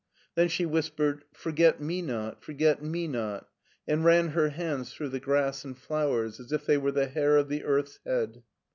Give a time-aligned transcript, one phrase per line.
[0.19, 3.47] '* Then she whispered," Forget we not, forget we not!*'
[3.87, 7.37] and ran her hands through the grass and flowers as if they were the hair
[7.37, 8.41] of the earth's head.